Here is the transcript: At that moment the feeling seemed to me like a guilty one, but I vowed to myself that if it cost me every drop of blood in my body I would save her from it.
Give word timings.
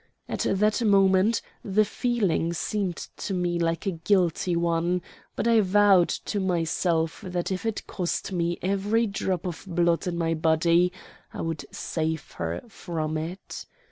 At 0.27 0.47
that 0.49 0.81
moment 0.81 1.43
the 1.63 1.85
feeling 1.85 2.53
seemed 2.53 2.95
to 3.17 3.35
me 3.35 3.59
like 3.59 3.85
a 3.85 3.91
guilty 3.91 4.55
one, 4.55 5.03
but 5.35 5.47
I 5.47 5.61
vowed 5.61 6.09
to 6.25 6.39
myself 6.39 7.21
that 7.21 7.51
if 7.51 7.67
it 7.67 7.85
cost 7.85 8.31
me 8.31 8.57
every 8.63 9.05
drop 9.05 9.45
of 9.45 9.63
blood 9.67 10.07
in 10.07 10.17
my 10.17 10.33
body 10.33 10.91
I 11.31 11.41
would 11.41 11.65
save 11.71 12.31
her 12.31 12.63
from 12.67 13.15
it. 13.15 13.67